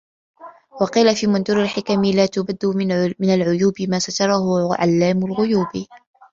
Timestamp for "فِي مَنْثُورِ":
1.15-1.61